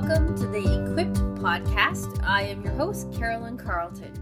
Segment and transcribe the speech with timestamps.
[0.00, 2.22] Welcome to the Equipped Podcast.
[2.22, 4.12] I am your host, Carolyn Carlton.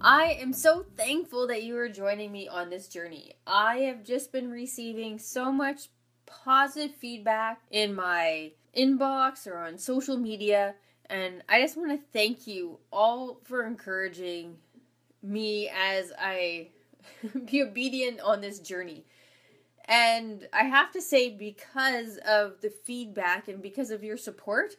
[0.00, 3.34] I am so thankful that you are joining me on this journey.
[3.46, 5.90] I have just been receiving so much
[6.26, 10.74] positive feedback in my inbox or on social media,
[11.06, 14.56] and I just want to thank you all for encouraging
[15.22, 16.70] me as I
[17.44, 19.04] be obedient on this journey.
[19.88, 24.74] And I have to say, because of the feedback and because of your support,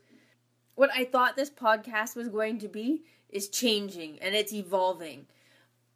[0.75, 5.25] what I thought this podcast was going to be is changing and it's evolving.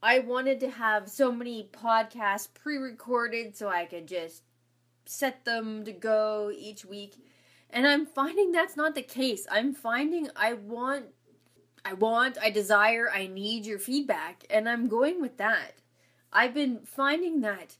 [0.02, 4.42] I wanted to have so many podcasts pre recorded so I could just
[5.06, 7.16] set them to go each week.
[7.70, 9.46] And I'm finding that's not the case.
[9.50, 11.06] I'm finding I want,
[11.86, 14.44] I want, I desire, I need your feedback.
[14.50, 15.82] And I'm going with that.
[16.32, 17.78] I've been finding that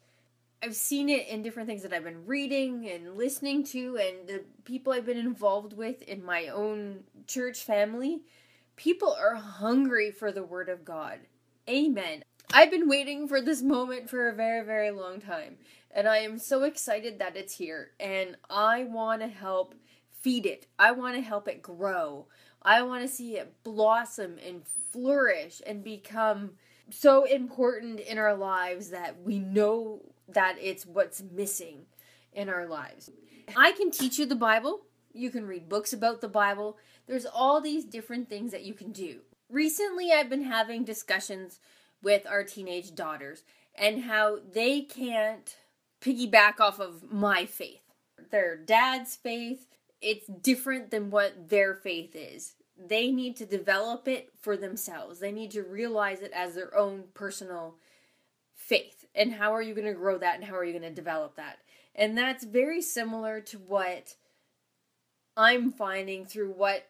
[0.64, 4.44] I've seen it in different things that I've been reading and listening to, and the
[4.64, 8.22] people I've been involved with in my own church family.
[8.78, 11.20] People are hungry for the Word of God.
[11.70, 12.24] Amen.
[12.54, 15.58] I've been waiting for this moment for a very, very long time,
[15.92, 17.92] and I am so excited that it's here.
[18.00, 19.76] And I want to help
[20.14, 22.28] feed it, I want to help it grow.
[22.62, 26.52] I want to see it blossom and flourish and become
[26.90, 30.02] so important in our lives that we know
[30.34, 31.86] that it's what's missing
[32.34, 33.10] in our lives.
[33.56, 34.82] I can teach you the Bible.
[35.14, 36.78] You can read books about the Bible.
[37.08, 39.20] There's all these different things that you can do.
[39.50, 41.60] Recently, I've been having discussions
[42.02, 43.44] with our teenage daughters
[43.76, 45.56] and how they can't
[46.02, 47.82] piggyback off of my faith.
[48.32, 49.68] Their dad's faith,
[50.02, 52.54] it's different than what their faith is.
[52.78, 55.20] They need to develop it for themselves.
[55.20, 57.76] They need to realize it as their own personal
[58.56, 60.90] faith and how are you going to grow that and how are you going to
[60.90, 61.60] develop that?
[61.96, 64.16] And that's very similar to what
[65.36, 66.88] i'm finding through what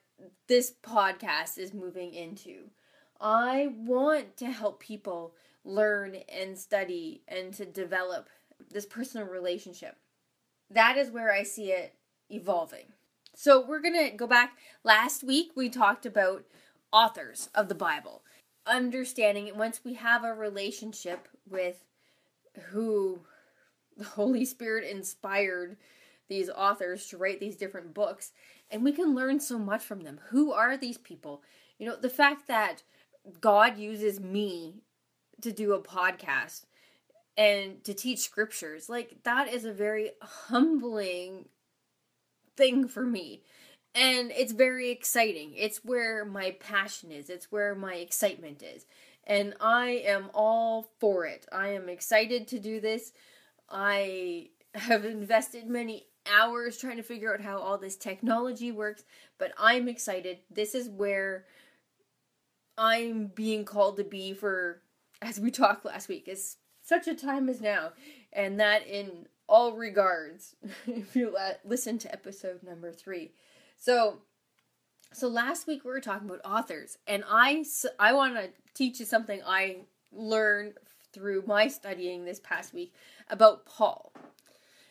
[0.48, 2.70] this podcast is moving into.
[3.20, 8.30] I want to help people learn and study and to develop
[8.70, 9.96] this personal relationship.
[10.70, 11.96] That is where i see it
[12.30, 12.86] evolving.
[13.36, 14.58] So we're going to go back.
[14.84, 16.46] Last week we talked about
[16.92, 18.22] authors of the bible
[18.66, 19.56] understanding it.
[19.56, 21.84] Once we have a relationship with
[22.70, 23.22] who
[23.98, 25.78] the Holy Spirit inspired
[26.30, 28.32] these authors to write these different books
[28.72, 30.20] and we can learn so much from them.
[30.30, 31.44] Who are these people?
[31.78, 32.82] You know, the fact that
[33.40, 34.82] God uses me
[35.42, 36.66] to do a podcast
[37.38, 41.50] and to teach scriptures, like that is a very humbling
[42.58, 43.44] thing for me.
[43.96, 45.54] And it's very exciting.
[45.56, 48.86] It's where my passion is, it's where my excitement is
[49.26, 51.46] and I am all for it.
[51.52, 53.14] I am excited to do this.
[53.70, 59.04] I have invested many hours trying to figure out how all this technology works,
[59.38, 60.40] but I'm excited.
[60.50, 61.46] This is where
[62.78, 64.82] I'm being called to be for,
[65.22, 67.92] as we talked last week, is such a time as now,
[68.32, 70.56] and that in all regards.
[70.88, 73.32] if you listen to episode number three,
[73.78, 74.20] so
[75.14, 77.64] so last week we were talking about authors, and I
[78.00, 79.78] I want to teach you something I
[80.12, 80.74] learned
[81.12, 82.94] through my studying this past week
[83.30, 84.12] about Paul.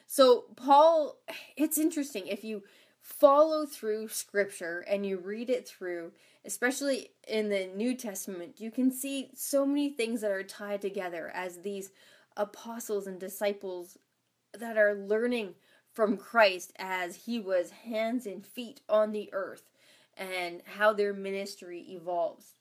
[0.07, 1.19] So Paul,
[1.57, 2.63] it's interesting if you
[3.01, 6.13] follow through scripture and you read it through,
[6.45, 11.33] especially in the New Testament, you can see so many things that are tied together
[11.35, 11.91] as these
[12.37, 13.99] apostles and disciples
[14.57, 15.55] that are learning
[15.93, 19.72] from Christ as he was hands and feet on the earth
[20.17, 22.55] and how their ministry evolves.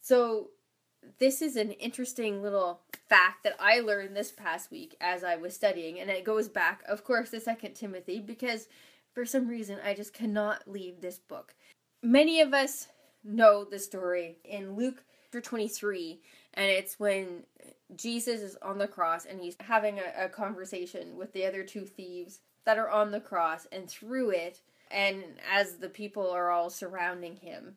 [0.00, 0.50] So,
[1.18, 5.54] this is an interesting little fact that I learned this past week as I was
[5.54, 8.68] studying, and it goes back, of course, to Second Timothy because
[9.12, 11.54] for some reason I just cannot leave this book.
[12.02, 12.88] Many of us
[13.24, 16.20] know the story in Luke 23,
[16.54, 17.44] and it's when
[17.94, 21.84] Jesus is on the cross and he's having a, a conversation with the other two
[21.84, 26.70] thieves that are on the cross, and through it, and as the people are all
[26.70, 27.76] surrounding him,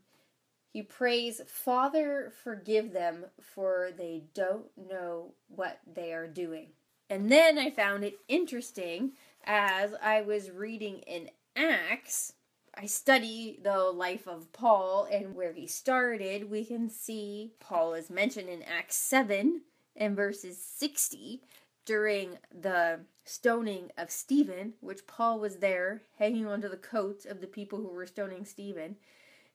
[0.71, 6.69] he prays, Father, forgive them, for they don't know what they are doing.
[7.09, 9.11] And then I found it interesting
[9.43, 12.33] as I was reading in Acts.
[12.73, 16.49] I study the life of Paul and where he started.
[16.49, 19.63] We can see Paul is mentioned in Acts 7
[19.97, 21.41] and verses 60
[21.85, 27.47] during the stoning of Stephen, which Paul was there hanging onto the coats of the
[27.47, 28.95] people who were stoning Stephen.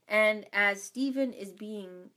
[0.08, 2.11] And as Stephen is being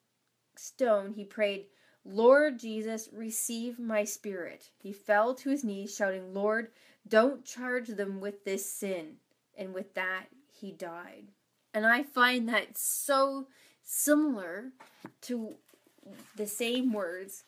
[0.56, 1.66] stoned, he prayed,
[2.06, 4.70] Lord Jesus, receive my spirit.
[4.78, 6.72] He fell to his knees, shouting, Lord,
[7.08, 9.18] don't charge them with this sin.
[9.60, 11.26] and with that, he died.
[11.74, 13.48] And I find that so
[13.84, 14.72] similar
[15.24, 15.56] to
[16.36, 17.44] the same words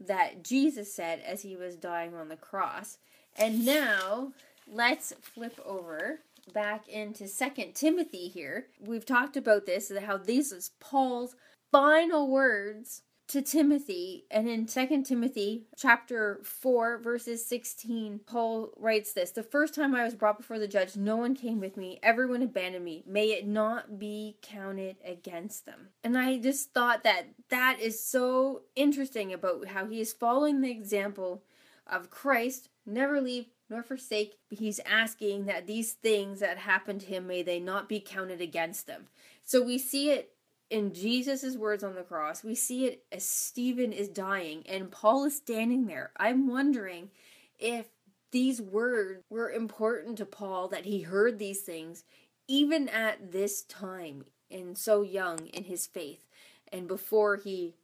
[0.00, 2.98] that Jesus said as he was dying on the cross.
[3.36, 4.32] And now
[4.66, 6.20] let's flip over
[6.52, 8.66] back into Second Timothy here.
[8.80, 11.36] We've talked about this how these is Paul's
[11.72, 19.32] final words to Timothy and in 2 Timothy chapter 4 verses 16 Paul writes this
[19.32, 21.98] the first time I was brought before the judge no one came with me.
[22.02, 23.02] Everyone abandoned me.
[23.06, 25.88] May it not be counted against them.
[26.04, 30.70] And I just thought that that is so interesting about how he is following the
[30.70, 31.42] example
[31.86, 32.68] of Christ.
[32.84, 34.34] Never leave nor forsake.
[34.50, 38.86] He's asking that these things that happened to him may they not be counted against
[38.86, 39.06] them.
[39.44, 40.35] So we see it
[40.70, 45.24] in Jesus' words on the cross, we see it as Stephen is dying and Paul
[45.24, 46.10] is standing there.
[46.16, 47.10] I'm wondering
[47.58, 47.86] if
[48.32, 52.04] these words were important to Paul that he heard these things
[52.48, 56.26] even at this time and so young in his faith
[56.72, 57.74] and before he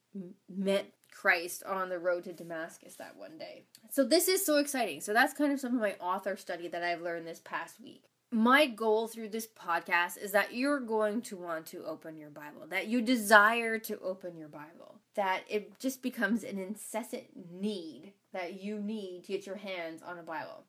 [0.49, 3.65] met Christ on the road to Damascus that one day.
[3.91, 5.01] So this is so exciting.
[5.01, 8.05] So that's kind of some of my author study that I've learned this past week
[8.33, 12.67] my goal through this podcast is that you're going to want to open your Bible,
[12.71, 18.63] that you desire to open your Bible, that it just becomes an incessant need that
[18.63, 20.65] you need to get your hands on a Bible.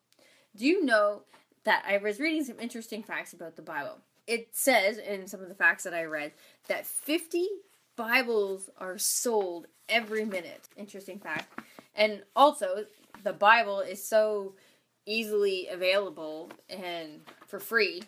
[0.55, 1.21] Do you know
[1.63, 3.99] that I was reading some interesting facts about the Bible?
[4.27, 6.33] It says in some of the facts that I read
[6.67, 7.47] that 50
[7.95, 10.67] Bibles are sold every minute.
[10.75, 11.59] Interesting fact.
[11.95, 12.85] And also,
[13.23, 14.55] the Bible is so
[15.05, 18.03] easily available and for free.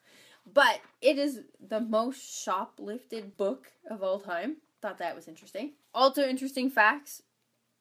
[0.52, 4.56] but it is the most shoplifted book of all time.
[4.82, 5.72] Thought that was interesting.
[5.94, 7.22] Also, interesting facts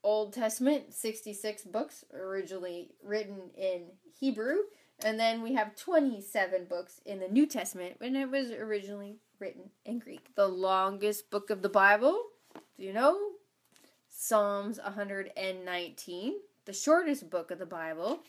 [0.06, 3.86] Old Testament, 66 books originally written in
[4.20, 4.58] Hebrew.
[5.04, 9.72] And then we have 27 books in the New Testament when it was originally written
[9.84, 10.28] in Greek.
[10.36, 12.22] The longest book of the Bible,
[12.78, 13.18] do you know?
[14.08, 16.36] Psalms 119.
[16.66, 18.20] The shortest book of the Bible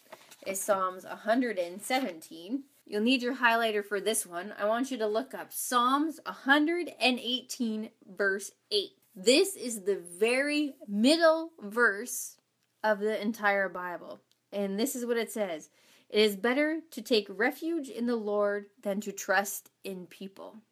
[0.46, 2.62] is Psalms 117.
[2.86, 4.54] You'll need your highlighter for this one.
[4.58, 8.90] I want you to look up Psalms 118, verse 8.
[9.16, 12.36] This is the very middle verse
[12.84, 14.20] of the entire Bible.
[14.52, 15.68] And this is what it says
[16.08, 20.62] It is better to take refuge in the Lord than to trust in people.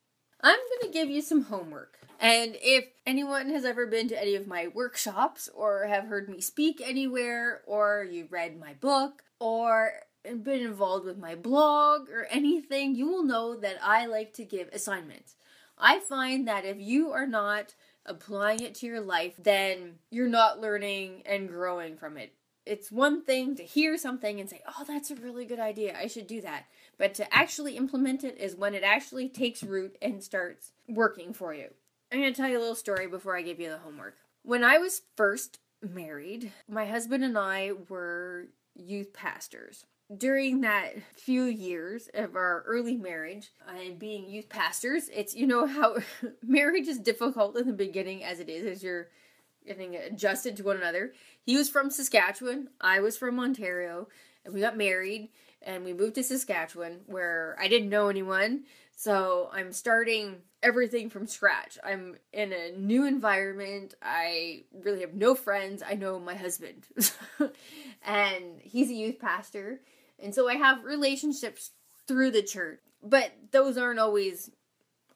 [0.44, 1.98] I'm going to give you some homework.
[2.20, 6.42] And if anyone has ever been to any of my workshops or have heard me
[6.42, 9.92] speak anywhere or you read my book or
[10.22, 14.68] been involved with my blog or anything, you will know that I like to give
[14.68, 15.36] assignments.
[15.78, 17.74] I find that if you are not
[18.04, 22.34] applying it to your life, then you're not learning and growing from it.
[22.66, 25.96] It's one thing to hear something and say, oh, that's a really good idea.
[25.98, 26.64] I should do that.
[26.98, 31.54] But to actually implement it is when it actually takes root and starts working for
[31.54, 31.68] you.
[32.12, 34.16] I'm going to tell you a little story before I give you the homework.
[34.42, 39.86] When I was first married, my husband and I were youth pastors.
[40.14, 45.66] During that few years of our early marriage and being youth pastors, it's you know
[45.66, 45.96] how
[46.42, 49.08] marriage is difficult in the beginning as it is as you're
[49.66, 51.14] getting adjusted to one another.
[51.42, 54.08] He was from Saskatchewan, I was from Ontario,
[54.44, 55.30] and we got married
[55.64, 58.64] and we moved to Saskatchewan where I didn't know anyone.
[58.96, 61.78] So I'm starting everything from scratch.
[61.82, 63.94] I'm in a new environment.
[64.02, 65.82] I really have no friends.
[65.86, 66.86] I know my husband,
[68.04, 69.80] and he's a youth pastor.
[70.20, 71.72] And so I have relationships
[72.06, 74.50] through the church, but those aren't always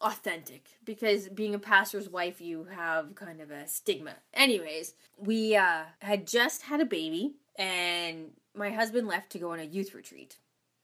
[0.00, 4.14] authentic because being a pastor's wife, you have kind of a stigma.
[4.34, 9.60] Anyways, we uh, had just had a baby, and my husband left to go on
[9.60, 10.36] a youth retreat.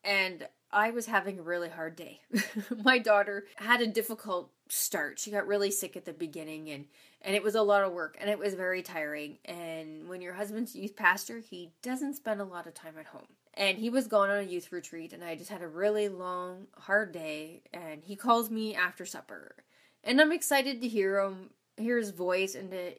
[0.02, 2.20] And I was having a really hard day.
[2.84, 5.18] my daughter had a difficult start.
[5.18, 6.86] She got really sick at the beginning and
[7.22, 9.38] and it was a lot of work and it was very tiring.
[9.46, 13.28] And when your husband's youth pastor, he doesn't spend a lot of time at home.
[13.54, 16.66] And he was gone on a youth retreat and I just had a really long
[16.76, 19.54] hard day and he calls me after supper.
[20.02, 22.94] And I'm excited to hear him hear his voice and to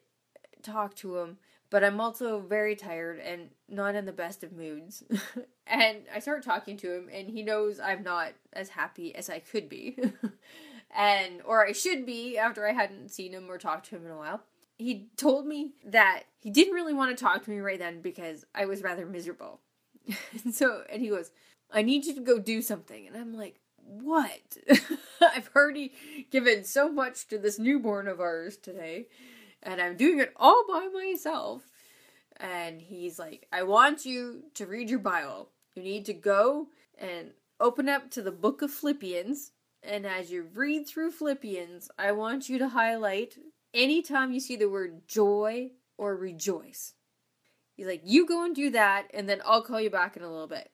[0.64, 1.38] talk to him
[1.76, 5.04] but I'm also very tired and not in the best of moods.
[5.68, 9.40] and I start talking to him, and he knows I'm not as happy as I
[9.40, 10.00] could be,
[10.98, 14.12] and or I should be after I hadn't seen him or talked to him in
[14.14, 14.44] a while.
[14.78, 18.46] He told me that he didn't really want to talk to me right then because
[18.56, 19.60] I was rather miserable.
[20.46, 21.32] and so, and he goes,
[21.74, 24.60] "I need you to go do something," and I'm like, "What?"
[25.22, 25.92] I've already
[26.32, 29.08] given so much to this newborn of ours today
[29.66, 31.64] and I'm doing it all by myself.
[32.38, 35.50] And he's like, I want you to read your Bible.
[35.76, 36.68] You need to go
[36.98, 39.52] and open up to the book of Philippians,
[39.84, 43.38] and as you read through Philippians, I want you to highlight
[43.74, 46.94] anytime you see the word joy or rejoice.
[47.76, 50.32] He's like, you go and do that, and then I'll call you back in a
[50.32, 50.70] little bit.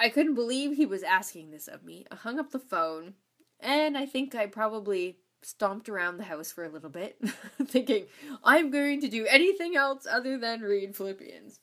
[0.00, 2.06] I couldn't believe he was asking this of me.
[2.10, 3.14] I hung up the phone,
[3.60, 7.18] and I think I probably stomped around the house for a little bit,
[7.66, 8.06] thinking,
[8.44, 11.60] I'm going to do anything else other than read Philippians.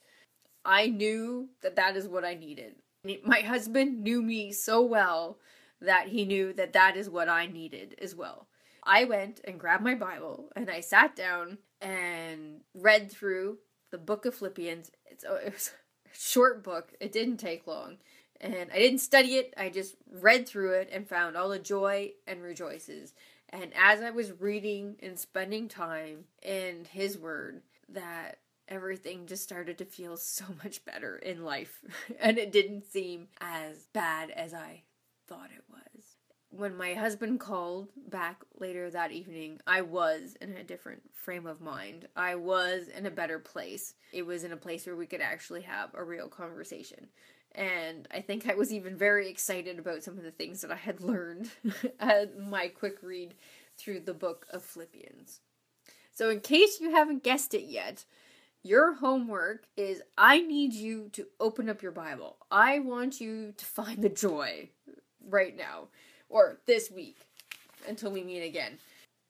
[0.63, 2.75] I knew that that is what I needed.
[3.23, 5.37] My husband knew me so well
[5.81, 8.47] that he knew that that is what I needed as well.
[8.83, 13.59] I went and grabbed my Bible and I sat down and read through
[13.91, 14.91] the book of Philippians.
[15.05, 15.71] It's a, it was
[16.05, 17.97] a short book, it didn't take long.
[18.41, 22.11] And I didn't study it, I just read through it and found all the joy
[22.27, 23.13] and rejoices.
[23.49, 29.77] And as I was reading and spending time in His Word, that everything just started
[29.77, 31.81] to feel so much better in life.
[32.19, 34.83] and it didn't seem as bad as I
[35.27, 36.03] thought it was.
[36.49, 41.59] When my husband called back later that evening, I was in a different frame of
[41.59, 42.07] mind.
[42.15, 43.93] I was in a better place.
[44.13, 47.07] It was in a place where we could actually have a real conversation.
[47.55, 50.75] And I think I was even very excited about some of the things that I
[50.75, 51.49] had learned
[51.99, 53.33] at my quick read
[53.77, 55.39] through the book of Philippians.
[56.13, 58.05] So, in case you haven't guessed it yet,
[58.63, 62.37] your homework is I need you to open up your Bible.
[62.49, 64.69] I want you to find the joy
[65.29, 65.89] right now
[66.29, 67.17] or this week
[67.87, 68.79] until we meet again.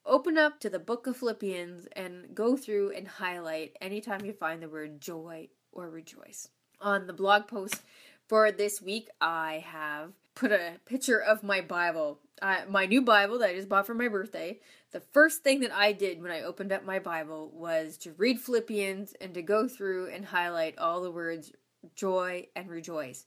[0.05, 4.61] Open up to the book of Philippians and go through and highlight anytime you find
[4.61, 6.49] the word joy or rejoice.
[6.79, 7.81] On the blog post
[8.27, 13.39] for this week, I have put a picture of my Bible, uh, my new Bible
[13.39, 14.59] that I just bought for my birthday.
[14.91, 18.39] The first thing that I did when I opened up my Bible was to read
[18.39, 21.51] Philippians and to go through and highlight all the words
[21.95, 23.25] joy and rejoice.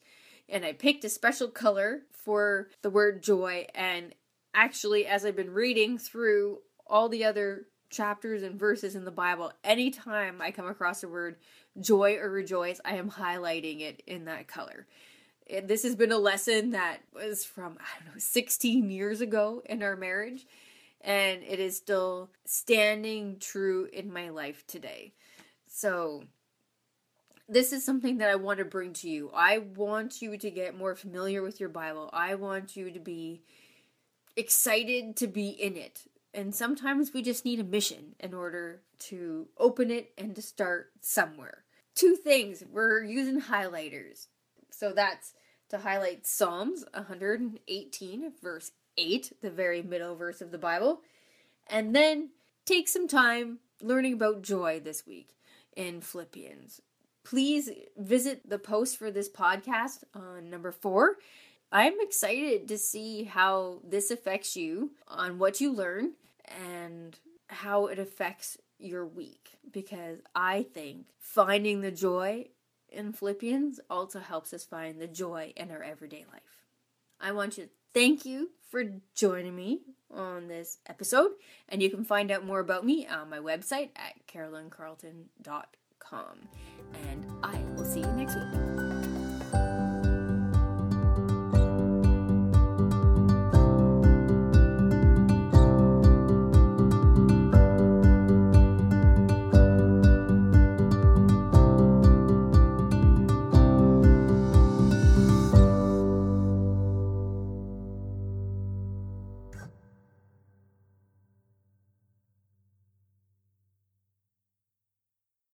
[0.48, 3.66] And I picked a special color for the word joy.
[3.74, 4.14] And
[4.54, 9.52] actually, as I've been reading through all the other chapters and verses in the Bible,
[9.64, 11.36] anytime I come across the word
[11.80, 14.86] joy or rejoice, I am highlighting it in that color.
[15.64, 19.82] This has been a lesson that was from, I don't know, 16 years ago in
[19.82, 20.46] our marriage,
[21.00, 25.14] and it is still standing true in my life today.
[25.66, 26.24] So,
[27.48, 29.30] this is something that I want to bring to you.
[29.34, 32.10] I want you to get more familiar with your Bible.
[32.12, 33.40] I want you to be
[34.36, 36.02] excited to be in it.
[36.38, 40.92] And sometimes we just need a mission in order to open it and to start
[41.00, 41.64] somewhere.
[41.96, 44.28] Two things we're using highlighters.
[44.70, 45.34] So that's
[45.70, 51.00] to highlight Psalms 118, verse 8, the very middle verse of the Bible.
[51.66, 52.30] And then
[52.64, 55.30] take some time learning about joy this week
[55.76, 56.80] in Philippians.
[57.24, 61.16] Please visit the post for this podcast on number four.
[61.72, 66.12] I'm excited to see how this affects you on what you learn
[66.48, 72.46] and how it affects your week because I think finding the joy
[72.88, 76.64] in Philippians also helps us find the joy in our everyday life.
[77.20, 81.32] I want to thank you for joining me on this episode,
[81.68, 86.38] and you can find out more about me on my website at carolyncarlton.com.
[87.10, 88.77] And I will see you next week.